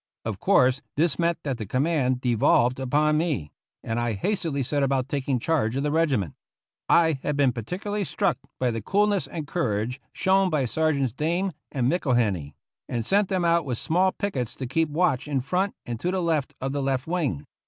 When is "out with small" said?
13.45-14.11